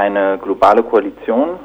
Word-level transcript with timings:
eine 0.00 0.38
globale 0.38 0.82
Koalition 0.82 1.58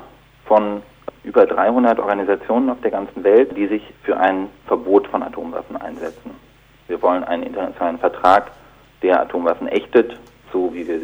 von 0.45 0.83
über 1.23 1.45
300 1.45 1.99
Organisationen 1.99 2.69
auf 2.69 2.81
der 2.81 2.91
ganzen 2.91 3.23
Welt, 3.23 3.55
die 3.55 3.67
sich 3.67 3.81
für 4.03 4.17
ein 4.17 4.49
Verbot 4.67 5.07
von 5.07 5.23
Atomwaffen 5.23 5.77
einsetzen. 5.77 6.31
Wir 6.87 7.01
wollen 7.01 7.23
einen 7.23 7.43
internationalen 7.43 7.97
Vertrag, 7.97 8.51
der 9.01 9.21
Atomwaffen 9.21 9.69
ächtet, 9.69 10.19
so 10.51 10.73
wie 10.73 10.85
wir 10.85 10.99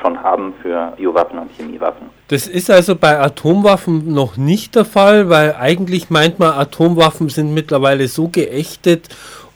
schon 0.00 0.22
haben 0.22 0.54
für 0.62 0.92
Biowaffen 0.96 1.38
und 1.38 1.50
Chemiewaffen. 1.56 2.08
Das 2.28 2.46
ist 2.46 2.70
also 2.70 2.96
bei 2.96 3.18
Atomwaffen 3.18 4.12
noch 4.12 4.36
nicht 4.36 4.74
der 4.74 4.84
Fall, 4.84 5.28
weil 5.28 5.54
eigentlich 5.54 6.10
meint 6.10 6.38
man, 6.38 6.52
Atomwaffen 6.52 7.28
sind 7.28 7.54
mittlerweile 7.54 8.08
so 8.08 8.28
geächtet 8.28 9.08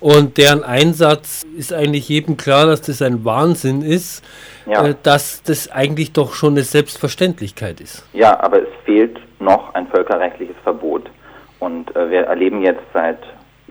und 0.04 0.36
deren 0.36 0.62
Einsatz 0.62 1.44
ist 1.56 1.72
eigentlich 1.72 2.10
jedem 2.10 2.36
klar, 2.36 2.66
dass 2.66 2.82
das 2.82 3.00
ein 3.00 3.24
Wahnsinn 3.24 3.80
ist, 3.80 4.22
ja. 4.66 4.88
äh, 4.88 4.94
dass 5.02 5.42
das 5.42 5.70
eigentlich 5.70 6.12
doch 6.12 6.34
schon 6.34 6.52
eine 6.54 6.62
Selbstverständlichkeit 6.62 7.80
ist. 7.80 8.06
Ja, 8.12 8.38
aber 8.40 8.58
es 8.58 8.68
fehlt 8.84 9.18
noch 9.40 9.72
ein 9.74 9.86
völkerrechtliches 9.88 10.56
Verbot. 10.62 11.10
Und 11.58 11.96
äh, 11.96 12.10
wir 12.10 12.24
erleben 12.24 12.60
jetzt 12.60 12.82
seit 12.92 13.20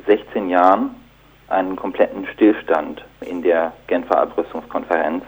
16 0.07 0.49
Jahren 0.49 0.95
einen 1.49 1.75
kompletten 1.75 2.25
Stillstand 2.33 3.03
in 3.21 3.43
der 3.43 3.73
Genfer 3.85 4.21
Abrüstungskonferenz. 4.21 5.23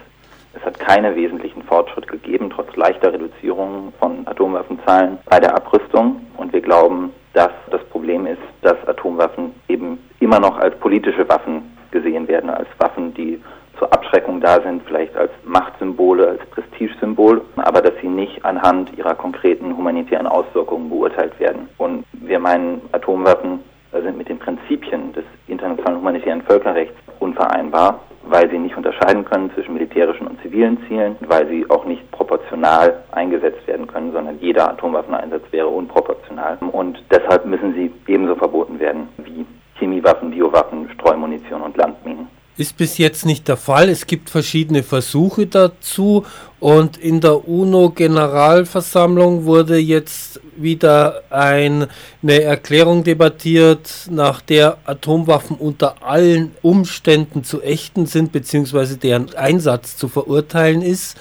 Es 0.55 0.63
hat 0.63 0.79
keine 0.79 1.15
wesentlichen 1.15 1.63
Fortschritte 1.63 2.07
gegeben, 2.07 2.49
trotz 2.49 2.75
leichter 2.75 3.11
Reduzierungen 3.11 3.93
von 3.99 4.25
Atomwaffenzahlen 4.25 5.17
bei 5.25 5.39
der 5.39 5.55
Abrüstung. 5.55 6.21
Und 6.37 6.53
wir 6.53 6.61
glauben, 6.61 7.11
dass 7.33 7.51
das 7.69 7.83
Problem 7.85 8.25
ist, 8.25 8.41
dass 8.61 8.77
Atomwaffen 8.87 9.53
eben 9.67 9.99
immer 10.19 10.39
noch 10.39 10.57
als 10.57 10.75
politische 10.77 11.27
Waffen 11.27 11.77
gesehen 11.91 12.27
werden, 12.27 12.49
als 12.49 12.67
Waffen, 12.79 13.13
die 13.13 13.41
zur 13.77 13.91
Abschreckung 13.91 14.39
da 14.39 14.61
sind, 14.61 14.83
vielleicht 14.85 15.15
als 15.17 15.31
Machtsymbole, 15.43 16.29
als 16.29 16.45
Prestigesymbol, 16.51 17.41
aber 17.57 17.81
dass 17.81 17.93
sie 18.01 18.07
nicht 18.07 18.43
anhand 18.45 18.97
ihrer 18.97 19.15
konkreten 19.15 19.75
humanitären 19.75 20.27
Auswirkungen 20.27 20.89
beurteilt 20.89 21.37
werden. 21.39 21.67
Und 21.77 22.05
wir 22.13 22.39
meinen, 22.39 22.81
Atomwaffen 22.93 23.59
sind 23.91 24.17
mit 24.17 24.29
den 24.29 24.39
Prinzipien 24.39 25.11
des 25.13 25.25
internationalen 25.47 25.97
humanitären 25.99 26.41
Völkerrechts 26.41 26.95
unvereinbar 27.19 27.99
weil 28.27 28.49
sie 28.49 28.57
nicht 28.57 28.75
unterscheiden 28.75 29.25
können 29.25 29.51
zwischen 29.53 29.73
militärischen 29.73 30.27
und 30.27 30.41
zivilen 30.41 30.77
Zielen, 30.87 31.15
weil 31.27 31.47
sie 31.47 31.65
auch 31.69 31.85
nicht 31.85 32.09
proportional 32.11 33.03
eingesetzt 33.11 33.65
werden 33.67 33.87
können, 33.87 34.11
sondern 34.11 34.39
jeder 34.39 34.69
Atomwaffeneinsatz 34.69 35.43
wäre 35.51 35.67
unproportional. 35.67 36.57
Und 36.71 37.01
deshalb 37.11 37.45
müssen 37.45 37.73
sie 37.73 37.91
ebenso 38.07 38.35
verboten 38.35 38.79
werden 38.79 39.07
wie 39.17 39.45
Chemiewaffen, 39.77 40.31
Biowaffen, 40.31 40.89
Streumunition 40.93 41.61
und 41.61 41.77
Landminen. 41.77 42.27
Ist 42.57 42.77
bis 42.77 42.97
jetzt 42.97 43.25
nicht 43.25 43.49
der 43.49 43.57
Fall. 43.57 43.89
Es 43.89 44.07
gibt 44.07 44.29
verschiedene 44.29 44.81
Versuche 44.81 45.45
dazu 45.45 46.25
und 46.61 46.95
in 46.95 47.19
der 47.19 47.49
UNO-Generalversammlung 47.49 49.43
wurde 49.43 49.77
jetzt 49.77 50.39
wieder 50.55 51.23
ein, 51.29 51.87
eine 52.21 52.41
Erklärung 52.41 53.03
debattiert, 53.03 54.07
nach 54.09 54.41
der 54.41 54.77
Atomwaffen 54.85 55.57
unter 55.57 56.03
allen 56.03 56.51
Umständen 56.61 57.43
zu 57.43 57.61
ächten 57.61 58.05
sind, 58.05 58.31
beziehungsweise 58.31 58.97
deren 58.97 59.33
Einsatz 59.35 59.97
zu 59.97 60.07
verurteilen 60.07 60.81
ist. 60.81 61.17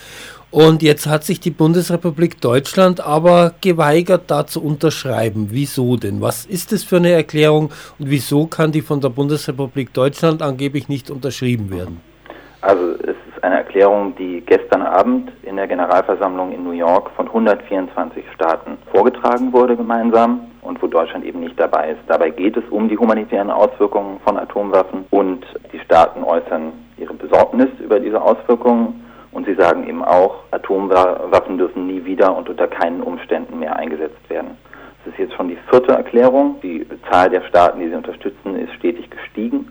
Und 0.55 0.85
jetzt 0.85 1.09
hat 1.09 1.25
sich 1.25 1.41
die 1.41 1.51
Bundesrepublik 1.51 2.41
Deutschland 2.41 3.01
aber 3.01 3.55
geweigert, 3.61 4.25
da 4.29 4.47
zu 4.47 4.63
unterschreiben. 4.63 5.49
Wieso 5.51 5.97
denn? 5.97 6.21
Was 6.21 6.47
ist 6.47 6.71
das 6.71 6.85
für 6.85 6.99
eine 6.99 7.11
Erklärung 7.11 7.73
und 7.99 8.09
wieso 8.09 8.47
kann 8.47 8.71
die 8.71 8.81
von 8.81 9.01
der 9.01 9.09
Bundesrepublik 9.09 9.93
Deutschland 9.93 10.43
angeblich 10.43 10.89
nicht 10.89 11.11
unterschrieben 11.11 11.73
werden? 11.73 12.01
Also 12.61 12.93
es 13.03 13.17
eine 13.45 13.59
Erklärung, 13.59 14.15
die 14.17 14.41
gestern 14.41 14.83
Abend 14.83 15.31
in 15.43 15.57
der 15.57 15.67
Generalversammlung 15.67 16.53
in 16.53 16.65
New 16.65 16.73
York 16.73 17.11
von 17.15 17.27
124 17.27 18.25
Staaten 18.35 18.79
vorgetragen 18.91 19.53
wurde 19.53 19.77
gemeinsam 19.77 20.47
und 20.63 20.83
wo 20.83 20.87
Deutschland 20.87 21.25
eben 21.25 21.41
nicht 21.41 21.61
dabei 21.61 21.91
ist. 21.91 22.01
Dabei 22.07 22.31
geht 22.31 22.57
es 22.57 22.65
um 22.71 22.89
die 22.89 22.97
humanitären 22.97 23.51
Auswirkungen 23.51 24.19
von 24.25 24.39
Atomwaffen 24.39 25.05
und 25.11 25.45
die 25.73 25.79
Staaten 25.81 26.25
äußern 26.25 26.73
ihre 26.97 27.15
Besorgnis 27.15 27.69
über 27.81 28.01
diese 28.01 28.21
Auswirkungen 28.21 29.05
und 29.33 29.47
sie 29.47 29.55
sagen 29.55 29.87
eben 29.87 30.03
auch, 30.03 30.45
Atomwaffen 30.51 31.59
dürfen 31.59 31.87
nie 31.87 32.05
wieder 32.05 32.35
und 32.35 32.49
unter 32.49 32.67
keinen 32.67 33.03
Umständen 33.03 33.59
mehr 33.59 33.77
eingesetzt 33.77 34.31
werden. 34.31 34.57
Es 35.03 35.13
ist 35.13 35.19
jetzt 35.19 35.35
schon 35.35 35.49
die 35.49 35.59
vierte 35.69 35.93
Erklärung. 35.93 36.57
Die 36.63 36.87
Zahl 37.11 37.29
der 37.29 37.43
Staaten, 37.43 37.81
die 37.81 37.89
sie 37.89 37.95
unterstützen, 37.95 38.57
ist 38.57 38.73
stetig 38.75 39.11
gestiegen. 39.11 39.69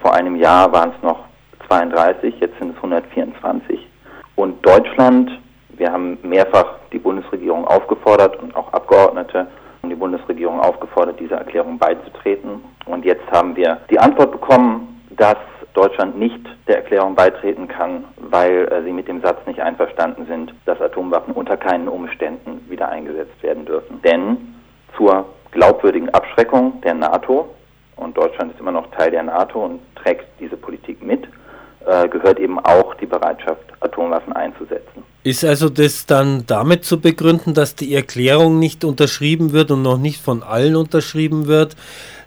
Vor 0.00 0.14
einem 0.14 0.36
Jahr 0.36 0.72
waren 0.72 0.92
es 0.96 1.02
noch 1.02 1.27
32, 1.68 2.34
jetzt 2.40 2.58
sind 2.58 2.70
es 2.70 2.76
124. 2.76 3.86
Und 4.36 4.64
Deutschland, 4.64 5.30
wir 5.70 5.92
haben 5.92 6.18
mehrfach 6.22 6.76
die 6.92 6.98
Bundesregierung 6.98 7.66
aufgefordert 7.66 8.40
und 8.42 8.54
auch 8.56 8.72
Abgeordnete 8.72 9.46
und 9.82 9.90
die 9.90 9.96
Bundesregierung 9.96 10.60
aufgefordert, 10.60 11.20
dieser 11.20 11.36
Erklärung 11.36 11.78
beizutreten. 11.78 12.62
Und 12.86 13.04
jetzt 13.04 13.30
haben 13.30 13.54
wir 13.56 13.78
die 13.90 13.98
Antwort 13.98 14.32
bekommen, 14.32 15.02
dass 15.10 15.36
Deutschland 15.74 16.18
nicht 16.18 16.40
der 16.66 16.78
Erklärung 16.78 17.14
beitreten 17.14 17.68
kann, 17.68 18.04
weil 18.16 18.66
äh, 18.72 18.82
sie 18.82 18.92
mit 18.92 19.06
dem 19.06 19.20
Satz 19.20 19.38
nicht 19.46 19.60
einverstanden 19.60 20.26
sind, 20.26 20.52
dass 20.64 20.80
Atomwaffen 20.80 21.34
unter 21.34 21.56
keinen 21.56 21.88
Umständen 21.88 22.68
wieder 22.68 22.88
eingesetzt 22.88 23.40
werden 23.42 23.64
dürfen. 23.64 24.02
Denn 24.02 24.54
zur 24.96 25.26
glaubwürdigen 25.52 26.08
Abschreckung 26.10 26.80
der 26.80 26.94
NATO, 26.94 27.48
und 27.96 28.16
Deutschland 28.16 28.52
ist 28.52 28.60
immer 28.60 28.72
noch 28.72 28.90
Teil 28.92 29.10
der 29.10 29.22
NATO 29.22 29.64
und 29.64 29.80
trägt 29.96 30.26
diese 30.40 30.56
Politik 30.56 31.02
mit, 31.02 31.28
äh, 31.88 32.08
gehört 32.08 32.38
eben 32.38 32.58
auch 32.58 32.94
die 32.94 33.06
Bereitschaft, 33.06 33.62
Atomwaffen 33.80 34.32
einzusetzen. 34.34 35.02
Ist 35.24 35.44
also 35.44 35.68
das 35.68 36.06
dann 36.06 36.44
damit 36.46 36.84
zu 36.84 37.00
begründen, 37.00 37.54
dass 37.54 37.74
die 37.74 37.94
Erklärung 37.94 38.58
nicht 38.58 38.84
unterschrieben 38.84 39.52
wird 39.52 39.70
und 39.70 39.82
noch 39.82 39.98
nicht 39.98 40.20
von 40.20 40.42
allen 40.42 40.76
unterschrieben 40.76 41.46
wird, 41.46 41.76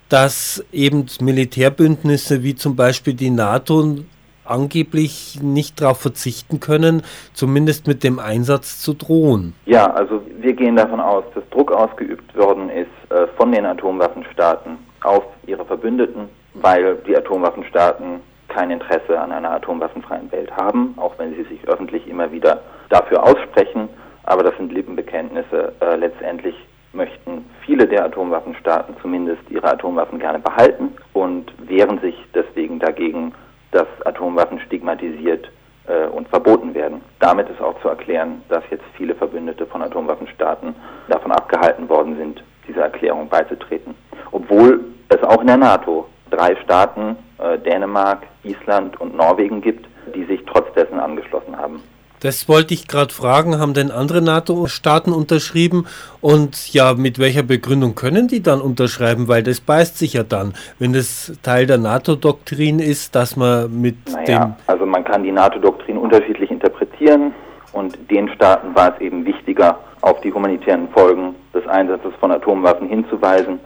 dass 0.09 0.65
eben 0.71 1.05
Militärbündnisse 1.21 2.43
wie 2.43 2.55
zum 2.55 2.75
Beispiel 2.75 3.13
die 3.13 3.29
NATO 3.29 3.97
angeblich 4.45 5.39
nicht 5.41 5.79
darauf 5.79 6.01
verzichten 6.01 6.59
können, 6.59 7.03
zumindest 7.33 7.87
mit 7.87 8.03
dem 8.03 8.19
Einsatz 8.19 8.79
zu 8.81 8.93
drohen. 8.93 9.53
Ja, 9.65 9.91
also 9.91 10.21
wir 10.39 10.53
gehen 10.53 10.75
davon 10.75 10.99
aus, 10.99 11.23
dass 11.33 11.47
Druck 11.51 11.71
ausgeübt 11.71 12.35
worden 12.35 12.69
ist 12.69 12.89
äh, 13.11 13.27
von 13.37 13.51
den 13.51 13.65
Atomwaffenstaaten 13.65 14.77
auf 15.03 15.23
ihre 15.45 15.63
Verbündeten, 15.65 16.27
weil 16.55 16.95
die 17.07 17.15
Atomwaffenstaaten 17.15 18.19
kein 18.51 18.71
Interesse 18.71 19.19
an 19.19 19.31
einer 19.31 19.51
atomwaffenfreien 19.51 20.31
Welt 20.31 20.51
haben, 20.55 20.93
auch 20.97 21.13
wenn 21.17 21.33
sie 21.35 21.43
sich 21.43 21.67
öffentlich 21.67 22.07
immer 22.07 22.31
wieder 22.31 22.61
dafür 22.89 23.23
aussprechen. 23.23 23.89
Aber 24.23 24.43
das 24.43 24.55
sind 24.57 24.71
Lippenbekenntnisse. 24.71 25.73
Äh, 25.79 25.95
letztendlich 25.95 26.55
möchten 26.93 27.45
viele 27.65 27.87
der 27.87 28.05
Atomwaffenstaaten 28.05 28.95
zumindest 29.01 29.49
ihre 29.49 29.71
Atomwaffen 29.71 30.19
gerne 30.19 30.39
behalten 30.39 30.89
und 31.13 31.51
wehren 31.67 31.99
sich 31.99 32.15
deswegen 32.35 32.79
dagegen, 32.79 33.33
dass 33.71 33.87
Atomwaffen 34.05 34.59
stigmatisiert 34.59 35.49
äh, 35.87 36.07
und 36.07 36.27
verboten 36.27 36.73
werden. 36.73 37.01
Damit 37.19 37.49
ist 37.49 37.61
auch 37.61 37.79
zu 37.81 37.87
erklären, 37.87 38.43
dass 38.49 38.63
jetzt 38.69 38.83
viele 38.97 39.15
Verbündete 39.15 39.65
von 39.65 39.81
Atomwaffenstaaten 39.81 40.75
davon 41.07 41.31
abgehalten 41.31 41.87
worden 41.87 42.17
sind, 42.17 42.43
dieser 42.67 42.83
Erklärung 42.83 43.29
beizutreten. 43.29 43.95
Obwohl 44.31 44.81
es 45.09 45.23
auch 45.23 45.41
in 45.41 45.47
der 45.47 45.57
NATO 45.57 46.07
drei 46.29 46.55
Staaten, 46.57 47.17
äh, 47.51 47.59
Dänemark, 47.59 48.23
Island 48.43 48.99
und 48.99 49.15
Norwegen 49.15 49.61
gibt, 49.61 49.87
die 50.15 50.25
sich 50.25 50.41
trotz 50.45 50.73
dessen 50.73 50.99
angeschlossen 50.99 51.57
haben. 51.57 51.81
Das 52.21 52.47
wollte 52.47 52.75
ich 52.75 52.87
gerade 52.87 53.11
fragen, 53.11 53.57
haben 53.57 53.73
denn 53.73 53.89
andere 53.89 54.21
NATO-Staaten 54.21 55.11
unterschrieben 55.11 55.87
und 56.21 56.71
ja, 56.71 56.93
mit 56.93 57.17
welcher 57.17 57.41
Begründung 57.41 57.95
können 57.95 58.27
die 58.27 58.43
dann 58.43 58.61
unterschreiben? 58.61 59.27
Weil 59.27 59.41
das 59.41 59.59
beißt 59.59 59.97
sich 59.97 60.13
ja 60.13 60.21
dann, 60.21 60.53
wenn 60.77 60.93
das 60.93 61.33
Teil 61.41 61.65
der 61.65 61.79
NATO-Doktrin 61.79 62.77
ist, 62.77 63.15
dass 63.15 63.35
man 63.35 63.81
mit 63.81 63.95
naja, 64.11 64.25
dem. 64.25 64.53
Also 64.67 64.85
man 64.85 65.03
kann 65.03 65.23
die 65.23 65.31
NATO-Doktrin 65.31 65.97
unterschiedlich 65.97 66.51
interpretieren 66.51 67.33
und 67.73 67.97
den 68.11 68.29
Staaten 68.29 68.75
war 68.75 68.93
es 68.93 69.01
eben 69.01 69.25
wichtiger, 69.25 69.79
auf 70.01 70.21
die 70.21 70.31
humanitären 70.31 70.89
Folgen 70.89 71.33
des 71.55 71.65
Einsatzes 71.67 72.13
von 72.19 72.31
Atomwaffen 72.31 72.87
hinzuweisen, 72.87 73.59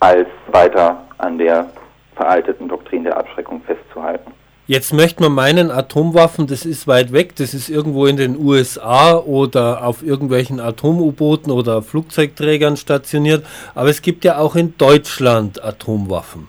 als 0.00 0.28
weiter 0.52 1.02
an 1.16 1.38
der 1.38 1.70
veralteten 2.18 2.68
Doktrin 2.68 3.04
der 3.04 3.16
Abschreckung 3.16 3.62
festzuhalten. 3.62 4.32
Jetzt 4.66 4.92
möchte 4.92 5.22
man 5.22 5.32
meinen, 5.32 5.70
Atomwaffen, 5.70 6.46
das 6.46 6.66
ist 6.66 6.86
weit 6.86 7.10
weg, 7.10 7.34
das 7.36 7.54
ist 7.54 7.70
irgendwo 7.70 8.04
in 8.04 8.18
den 8.18 8.36
USA 8.36 9.16
oder 9.16 9.82
auf 9.82 10.02
irgendwelchen 10.02 10.60
Atom-U-Booten 10.60 11.50
oder 11.50 11.80
Flugzeugträgern 11.80 12.76
stationiert, 12.76 13.46
aber 13.74 13.88
es 13.88 14.02
gibt 14.02 14.26
ja 14.26 14.36
auch 14.36 14.56
in 14.56 14.76
Deutschland 14.76 15.64
Atomwaffen. 15.64 16.48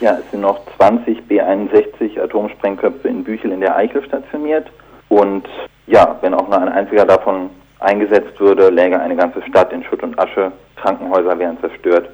Ja, 0.00 0.18
es 0.18 0.28
sind 0.32 0.40
noch 0.40 0.58
20 0.76 1.28
B-61 1.28 2.20
Atomsprengköpfe 2.20 3.06
in 3.06 3.22
Büchel 3.22 3.52
in 3.52 3.60
der 3.60 3.76
Eichel 3.76 4.02
stationiert 4.04 4.66
und 5.08 5.46
ja, 5.86 6.18
wenn 6.20 6.34
auch 6.34 6.48
nur 6.48 6.60
ein 6.60 6.68
einziger 6.68 7.04
davon 7.04 7.50
eingesetzt 7.78 8.40
würde, 8.40 8.70
läge 8.70 8.98
eine 8.98 9.14
ganze 9.14 9.40
Stadt 9.42 9.72
in 9.72 9.84
Schutt 9.84 10.02
und 10.02 10.18
Asche, 10.18 10.50
Krankenhäuser 10.74 11.38
wären 11.38 11.60
zerstört, 11.60 12.08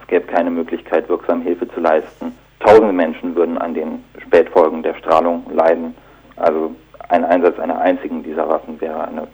es 0.00 0.06
gäbe 0.06 0.26
keine 0.26 0.50
Möglichkeit, 0.50 1.08
wirksam 1.08 1.42
Hilfe 1.42 1.68
zu 1.68 1.80
leisten. 1.80 2.36
Tausende 2.64 2.92
Menschen 2.92 3.34
würden 3.34 3.58
an 3.58 3.74
den 3.74 4.04
Spätfolgen 4.24 4.82
der 4.82 4.94
Strahlung 4.94 5.44
leiden. 5.52 5.94
Also 6.36 6.74
ein 7.08 7.24
Einsatz 7.24 7.58
einer 7.58 7.80
einzigen 7.80 8.22
dieser 8.22 8.48
Waffen 8.48 8.80
wäre 8.80 9.04
eine 9.06 9.26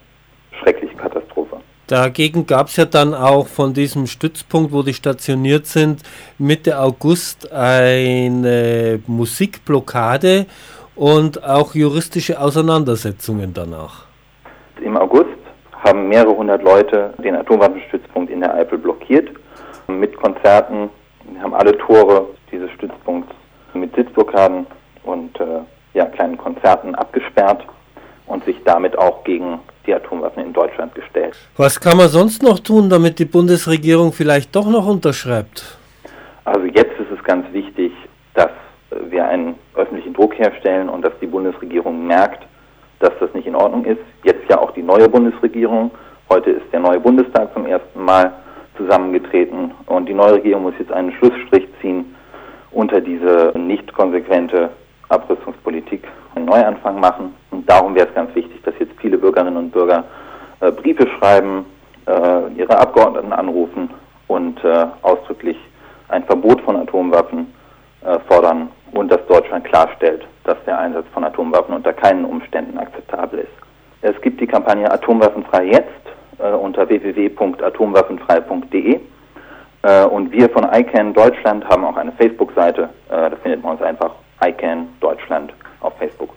schreckliche 0.60 0.96
Katastrophe. 0.96 1.58
Dagegen 1.86 2.46
gab 2.46 2.68
es 2.68 2.76
ja 2.76 2.84
dann 2.84 3.14
auch 3.14 3.46
von 3.46 3.72
diesem 3.72 4.06
Stützpunkt, 4.06 4.72
wo 4.72 4.82
die 4.82 4.92
stationiert 4.92 5.66
sind, 5.66 6.02
Mitte 6.38 6.78
August 6.78 7.50
eine 7.52 9.00
Musikblockade 9.06 10.46
und 10.94 11.44
auch 11.44 11.74
juristische 11.74 12.40
Auseinandersetzungen 12.40 13.54
danach. 13.54 14.04
Im 14.82 14.96
August 14.96 15.28
haben 15.72 16.08
mehrere 16.08 16.36
hundert 16.36 16.62
Leute 16.62 17.14
den 17.18 17.36
Atomwaffenstützpunkt 17.36 18.30
in 18.30 18.40
der 18.40 18.54
Eifel 18.54 18.78
blockiert 18.78 19.28
mit 19.86 20.16
Konzerten. 20.16 20.90
Haben 21.42 21.54
alle 21.54 21.76
Tore 21.78 22.26
dieses 22.50 22.70
Stützpunkts 22.72 23.32
mit 23.74 23.94
Sitzblockaden 23.94 24.66
und 25.04 25.38
äh, 25.40 25.60
ja, 25.94 26.06
kleinen 26.06 26.36
Konzerten 26.36 26.94
abgesperrt 26.94 27.64
und 28.26 28.44
sich 28.44 28.56
damit 28.64 28.96
auch 28.98 29.24
gegen 29.24 29.60
die 29.86 29.94
Atomwaffen 29.94 30.44
in 30.44 30.52
Deutschland 30.52 30.94
gestellt. 30.94 31.34
Was 31.56 31.80
kann 31.80 31.96
man 31.96 32.08
sonst 32.08 32.42
noch 32.42 32.60
tun, 32.60 32.90
damit 32.90 33.18
die 33.18 33.24
Bundesregierung 33.24 34.12
vielleicht 34.12 34.54
doch 34.54 34.68
noch 34.68 34.86
unterschreibt? 34.86 35.78
Also 36.44 36.66
jetzt 36.66 36.98
ist 36.98 37.10
es 37.16 37.22
ganz 37.24 37.50
wichtig, 37.52 37.92
dass 38.34 38.50
wir 39.10 39.26
einen 39.26 39.54
öffentlichen 39.74 40.14
Druck 40.14 40.38
herstellen 40.38 40.88
und 40.88 41.02
dass 41.02 41.12
die 41.20 41.26
Bundesregierung 41.26 42.06
merkt, 42.06 42.46
dass 43.00 43.12
das 43.20 43.32
nicht 43.34 43.46
in 43.46 43.54
Ordnung 43.54 43.84
ist. 43.84 44.00
Jetzt 44.24 44.48
ja 44.48 44.58
auch 44.58 44.72
die 44.72 44.82
neue 44.82 45.08
Bundesregierung. 45.08 45.90
Heute 46.28 46.50
ist 46.50 46.66
der 46.72 46.80
neue 46.80 47.00
Bundestag 47.00 47.52
zum 47.54 47.66
ersten 47.66 48.02
Mal 48.02 48.32
zusammengetreten 48.76 49.72
und 49.86 50.08
die 50.08 50.14
neue 50.14 50.34
Regierung 50.34 50.62
muss 50.62 50.74
jetzt 50.78 50.92
einen 50.92 51.12
Schlussstrich 51.12 51.67
diese 53.28 53.58
nicht 53.58 53.92
konsequente 53.92 54.70
Abrüstungspolitik 55.08 56.06
einen 56.34 56.46
Neuanfang 56.46 56.98
machen. 57.00 57.34
Und 57.50 57.68
darum 57.68 57.94
wäre 57.94 58.08
es 58.08 58.14
ganz 58.14 58.34
wichtig, 58.34 58.62
dass 58.62 58.74
jetzt 58.78 58.94
viele 59.00 59.18
Bürgerinnen 59.18 59.56
und 59.56 59.70
Bürger 59.70 60.04
äh, 60.60 60.70
Briefe 60.70 61.06
schreiben, 61.18 61.66
äh, 62.06 62.52
ihre 62.56 62.78
Abgeordneten 62.78 63.32
anrufen 63.32 63.90
und 64.28 64.62
äh, 64.64 64.86
ausdrücklich 65.02 65.58
ein 66.08 66.24
Verbot 66.24 66.60
von 66.62 66.76
Atomwaffen 66.76 67.52
äh, 68.04 68.18
fordern 68.28 68.68
und 68.92 69.10
dass 69.10 69.26
Deutschland 69.26 69.64
klarstellt, 69.64 70.24
dass 70.44 70.56
der 70.66 70.78
Einsatz 70.78 71.06
von 71.12 71.24
Atomwaffen 71.24 71.74
unter 71.74 71.92
keinen 71.92 72.24
Umständen 72.24 72.78
akzeptabel 72.78 73.40
ist. 73.40 73.50
Es 74.00 74.18
gibt 74.20 74.40
die 74.40 74.46
Kampagne 74.46 74.88
Atomwaffenfrei 74.90 75.66
jetzt 75.66 75.90
äh, 76.38 76.52
unter 76.52 76.88
www.atomwaffenfrei.de 76.88 79.00
äh, 79.82 80.04
und 80.04 80.32
wir 80.32 80.48
von 80.50 80.64
ICANN 80.64 81.14
Deutschland 81.14 81.68
haben 81.68 81.84
auch 81.84 81.96
eine 81.96 82.12
Facebook-Seite. 82.12 82.90
Äh, 83.08 83.30
da 83.30 83.36
findet 83.42 83.62
man 83.62 83.72
uns 83.72 83.82
einfach 83.82 84.12
ICANN 84.44 84.88
Deutschland 85.00 85.52
auf 85.80 85.96
Facebook. 85.98 86.30